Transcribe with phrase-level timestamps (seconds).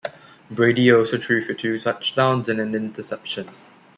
[0.49, 3.47] Brady also threw for two touchdowns and an interception.